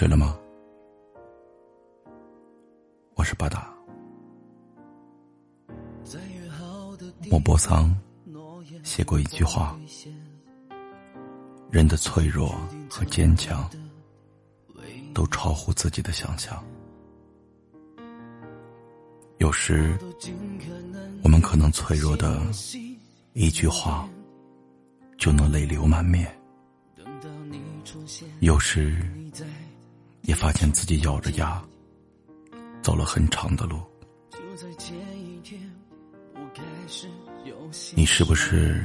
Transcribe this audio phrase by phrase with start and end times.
[0.00, 0.34] 睡了吗？
[3.16, 3.70] 我是巴达。
[7.30, 7.94] 莫泊桑
[8.82, 9.78] 写过一句话：
[11.70, 12.48] 人的脆弱
[12.88, 13.68] 和坚强，
[15.12, 16.64] 都超乎自己的想象。
[19.36, 19.98] 有时，
[21.22, 22.40] 我们可能脆弱的
[23.34, 24.08] 一句话，
[25.18, 26.24] 就能泪流满面；
[28.40, 28.96] 有时，
[30.22, 31.62] 也发现自己咬着牙
[32.82, 33.80] 走了很长的路。
[37.94, 38.84] 你是不是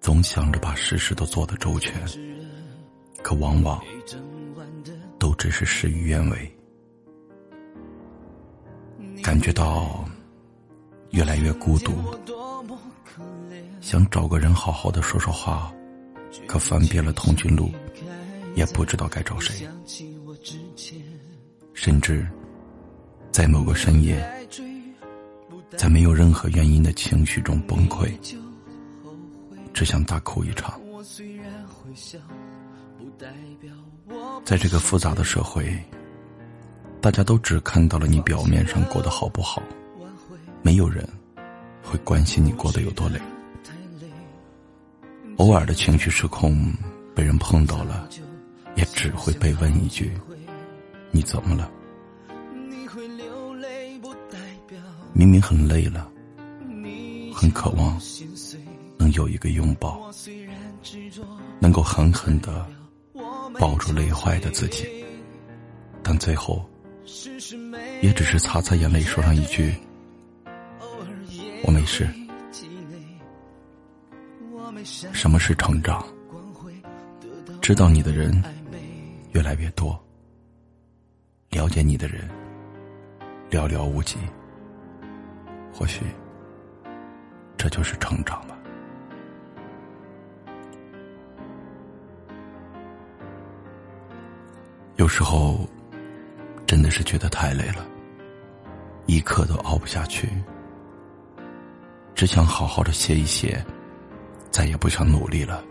[0.00, 1.94] 总想着把事事都做得周全，
[3.22, 3.82] 可往往
[5.18, 6.56] 都只是事与愿违？
[9.22, 10.04] 感觉到
[11.10, 11.92] 越来越孤独，
[13.80, 15.72] 想找个人好好的说说话，
[16.46, 17.70] 可翻遍了通讯录，
[18.54, 19.66] 也不知道该找谁。
[21.72, 22.26] 甚至
[23.30, 24.22] 在某个深夜，
[25.76, 28.12] 在没有任何原因的情绪中崩溃，
[29.72, 30.80] 只想大哭一场。
[34.44, 35.76] 在这个复杂的社会。
[37.00, 39.62] 大家都只看到了你表面上过得好不好，
[40.62, 41.06] 没有人
[41.82, 43.20] 会关心你过得有多累。
[45.36, 46.72] 偶尔的情绪失控，
[47.14, 48.08] 被人碰到了，
[48.74, 50.12] 也只会被问一句
[51.14, 51.70] ：“你怎么了？”
[55.14, 56.10] 明明很累了，
[57.32, 57.98] 很渴望
[58.98, 60.10] 能有一个拥抱，
[61.60, 62.66] 能够狠狠的
[63.60, 65.04] 抱住累坏的自己，
[66.02, 66.68] 但最后。
[68.00, 69.74] 也只是擦擦眼泪，说上一句
[71.64, 72.08] ：“我没事。”
[75.12, 76.04] 什么是成长？
[77.60, 78.42] 知道你的人
[79.32, 80.02] 越来越多，
[81.54, 82.28] 了解你的人
[83.50, 84.18] 寥寥无几。
[85.72, 86.04] 或许
[87.56, 88.58] 这就是成长吧。
[94.96, 95.66] 有时候。
[96.66, 97.86] 真的是觉得太累了，
[99.06, 100.28] 一刻都熬不下去，
[102.14, 103.62] 只想好好的歇一歇，
[104.50, 105.62] 再也不想努力了。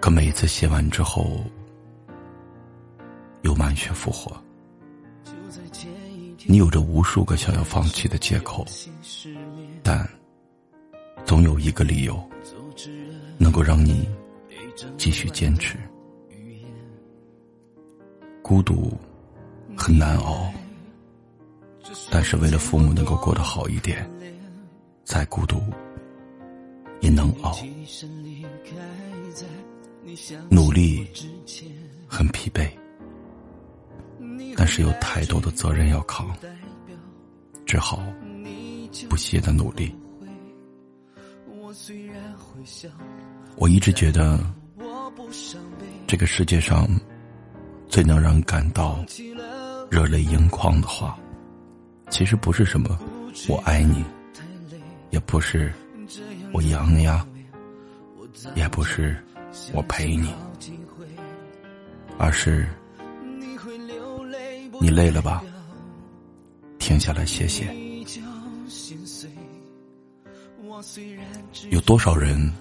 [0.00, 1.44] 可每次歇完之后，
[3.54, 4.36] 满血复活。
[6.46, 8.66] 你有着无数个想要放弃的借口，
[9.82, 10.06] 但
[11.24, 12.22] 总有一个理由
[13.38, 14.06] 能够让你
[14.98, 15.78] 继续坚持。
[18.42, 18.92] 孤独
[19.74, 20.52] 很难熬，
[22.10, 24.06] 但是为了父母能够过得好一点，
[25.02, 25.62] 再孤独
[27.00, 27.56] 也能熬。
[30.50, 31.08] 努力
[32.06, 32.70] 很疲惫，
[34.56, 36.34] 但是有太多的责任要扛，
[37.66, 38.02] 只好
[39.08, 39.94] 不懈的努力。
[43.56, 44.38] 我一直觉得，
[46.06, 46.88] 这个世界上。
[47.86, 49.04] 最能让人感到
[49.88, 51.16] 热泪盈眶的话，
[52.10, 52.98] 其实不是什么
[53.46, 54.04] “我爱你”，
[55.10, 55.72] 也不是
[56.52, 57.24] “我养你啊”，
[58.56, 59.16] 也不是
[59.72, 60.34] “我陪你”，
[62.18, 62.66] 而是
[64.80, 65.42] “你累了吧，
[66.78, 67.74] 停下来歇歇”。
[71.70, 72.52] 有多少人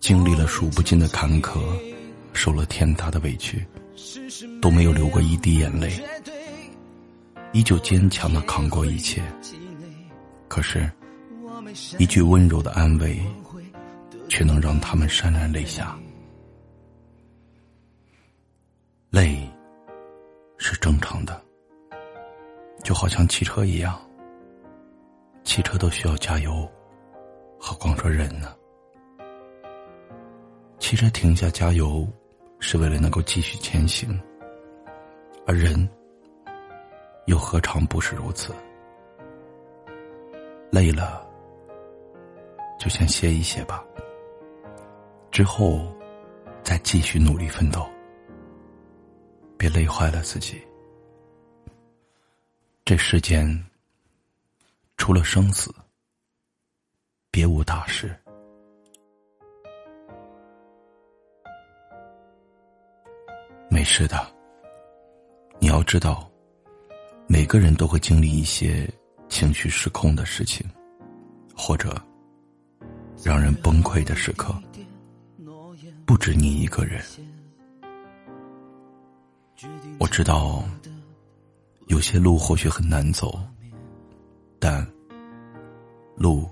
[0.00, 1.60] 经历了数不尽的坎坷，
[2.32, 3.66] 受了天大的委屈？
[4.60, 6.02] 都没有流过一滴眼泪，
[7.52, 9.22] 依旧坚强的扛过一切。
[10.48, 10.90] 可是，
[11.98, 13.20] 一句温柔的安慰，
[14.28, 15.96] 却能让他们潸然泪下。
[19.10, 19.48] 累
[20.74, 21.40] 是正常的，
[22.82, 23.96] 就好像汽车一样，
[25.44, 26.68] 汽车都需要加油，
[27.60, 28.54] 何况说人呢？
[30.80, 32.06] 汽车停下加油。
[32.60, 34.18] 是为了能够继续前行，
[35.46, 35.86] 而人
[37.26, 38.54] 又何尝不是如此？
[40.70, 41.28] 累了，
[42.78, 43.84] 就先歇一歇吧，
[45.30, 45.94] 之后
[46.62, 47.86] 再继续努力奋斗，
[49.58, 50.62] 别累坏了自己。
[52.86, 53.48] 这世间
[54.98, 55.74] 除了生死，
[57.30, 58.14] 别无大事。
[63.70, 64.30] 没事的，
[65.58, 66.30] 你要知道，
[67.26, 68.86] 每个人都会经历一些
[69.30, 70.70] 情绪失控的事情，
[71.56, 71.98] 或者
[73.22, 74.54] 让人崩溃的时刻。
[76.04, 77.02] 不止你一个人。
[79.98, 80.62] 我知道，
[81.86, 83.38] 有些路或许很难走，
[84.58, 84.86] 但
[86.16, 86.48] 路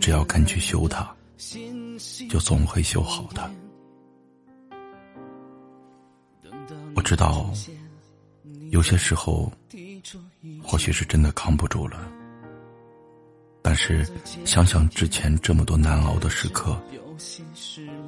[0.00, 1.08] 只要肯去修它，
[2.28, 3.50] 就总会修好的。
[6.94, 7.48] 我知道，
[8.70, 9.50] 有些时候
[10.62, 12.10] 或许是真的扛不住了，
[13.62, 14.04] 但是
[14.44, 16.76] 想想之前这么多难熬的时刻，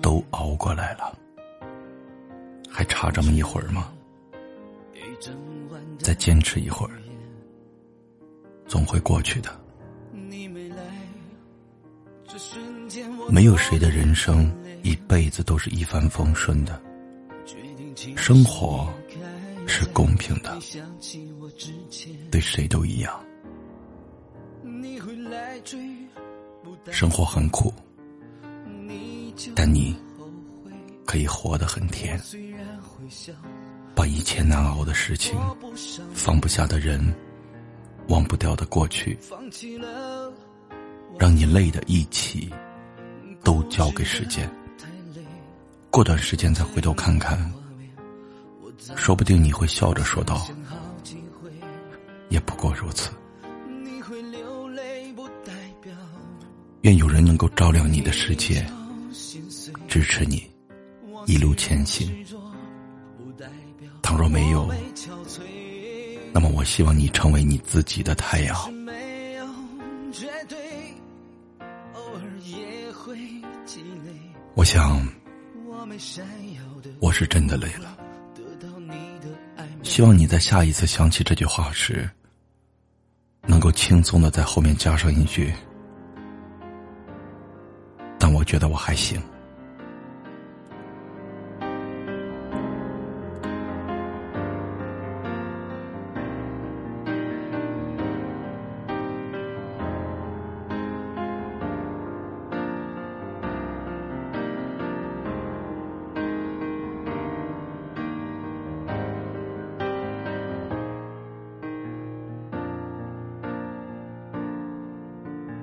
[0.03, 1.17] 都熬过来了，
[2.69, 3.93] 还差这么一会儿吗？
[5.99, 6.93] 再坚持一会儿，
[8.67, 9.61] 总会过去的。
[13.29, 14.51] 没有谁的人生
[14.83, 16.81] 一辈子都是一帆风顺的，
[18.17, 18.89] 生活
[19.67, 20.59] 是公平的，
[22.31, 23.25] 对谁都一样。
[26.91, 27.73] 生活很苦，
[29.55, 29.97] 但你
[31.05, 32.21] 可以活得很甜。
[34.01, 35.39] 把一切难熬的事情、
[36.15, 36.99] 放不下的人、
[38.09, 39.19] 忘不掉的过去，
[41.19, 42.49] 让你累的一起，
[43.45, 44.51] 都交给时间。
[45.91, 47.53] 过段时间再回头看看，
[48.97, 50.49] 说不定你会笑着说道
[52.31, 53.11] ：“也不过如此。”
[56.81, 58.67] 愿有人能够照亮你的世界，
[59.87, 60.51] 支持你
[61.27, 62.11] 一路前行。
[64.11, 64.69] 倘若没有，
[66.33, 68.57] 那么我希望你成为你自己的太阳。
[74.55, 75.07] 我想，
[76.99, 77.97] 我是真的累了。
[79.85, 82.11] 希望你在下一次想起这句话时，
[83.47, 85.55] 能够轻松的在后面加上一句
[88.19, 89.23] ：“但我觉得我还行。”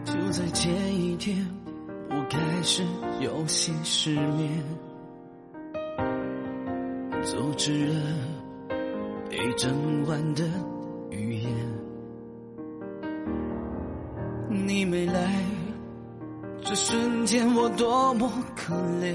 [0.07, 1.45] 就在前一天，
[2.09, 2.81] 我开始
[3.19, 4.63] 有些失眠，
[7.21, 7.93] 走迟了
[9.29, 10.45] 一整晚的
[11.09, 11.51] 语言。
[14.49, 15.43] 你没来，
[16.61, 19.13] 这瞬间我多么可怜，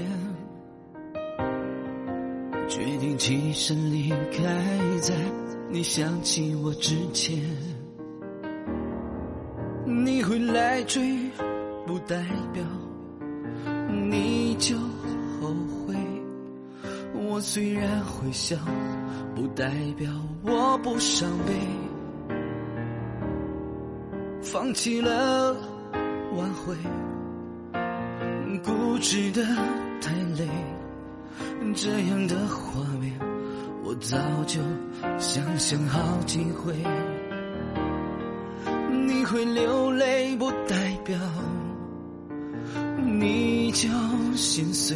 [2.69, 5.15] 决定起身离开，在
[5.71, 7.41] 你想起我之前。
[10.03, 11.17] 你会来追，
[11.87, 12.17] 不代
[12.51, 12.61] 表
[14.09, 14.75] 你就
[15.39, 15.53] 后
[15.87, 15.95] 悔。
[17.13, 18.57] 我虽然会笑，
[19.33, 20.11] 不代表
[20.43, 21.53] 我不伤悲。
[24.41, 25.55] 放弃了
[26.35, 26.75] 挽回，
[28.61, 29.41] 固执的
[30.01, 30.47] 太累。
[31.73, 33.17] 这样的画面，
[33.83, 34.59] 我早就
[35.17, 36.73] 想象好几回。
[39.33, 41.17] 会流泪，不代表
[43.03, 43.89] 你就
[44.35, 44.95] 心碎。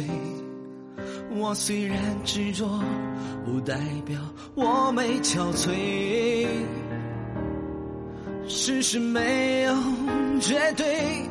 [1.36, 2.80] 我虽然执着，
[3.44, 3.76] 不代
[4.06, 4.16] 表
[4.54, 6.46] 我没憔悴。
[8.46, 9.74] 事实没有
[10.38, 11.28] 绝对，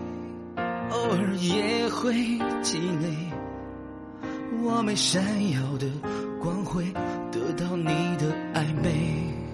[0.90, 2.14] 偶尔也会
[2.62, 3.08] 气馁。
[4.62, 5.88] 我没闪耀的
[6.42, 6.84] 光辉，
[7.32, 7.86] 得到你
[8.18, 9.47] 的暧昧。